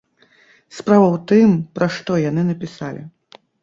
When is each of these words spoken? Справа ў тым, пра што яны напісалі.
Справа 0.77 1.05
ў 1.09 1.17
тым, 1.33 1.49
пра 1.79 1.93
што 2.01 2.11
яны 2.29 2.51
напісалі. 2.53 3.01